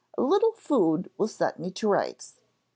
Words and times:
A 0.17 0.23
little 0.23 0.53
food 0.53 1.11
will 1.15 1.27
set 1.27 1.59
me 1.59 1.69
to 1.73 1.87
rights.' 1.87 2.39